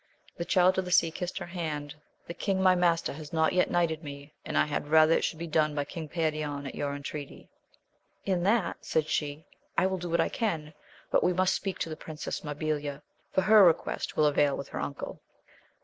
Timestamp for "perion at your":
6.09-6.95